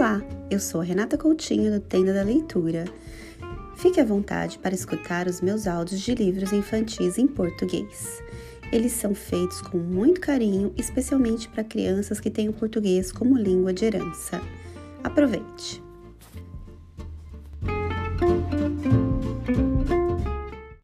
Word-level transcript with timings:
Olá, 0.00 0.22
eu 0.50 0.58
sou 0.58 0.80
a 0.80 0.84
Renata 0.84 1.18
Coutinho 1.18 1.70
do 1.70 1.78
Tenda 1.78 2.14
da 2.14 2.22
Leitura. 2.22 2.86
Fique 3.76 4.00
à 4.00 4.04
vontade 4.04 4.58
para 4.58 4.74
escutar 4.74 5.26
os 5.26 5.42
meus 5.42 5.66
áudios 5.66 6.00
de 6.00 6.14
livros 6.14 6.54
infantis 6.54 7.18
em 7.18 7.26
português. 7.26 8.22
Eles 8.72 8.92
são 8.92 9.14
feitos 9.14 9.60
com 9.60 9.76
muito 9.76 10.18
carinho, 10.18 10.72
especialmente 10.74 11.50
para 11.50 11.62
crianças 11.62 12.18
que 12.18 12.30
têm 12.30 12.48
o 12.48 12.52
português 12.54 13.12
como 13.12 13.36
língua 13.36 13.74
de 13.74 13.84
herança. 13.84 14.40
Aproveite! 15.04 15.89